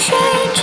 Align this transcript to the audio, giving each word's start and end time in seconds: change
change 0.00 0.57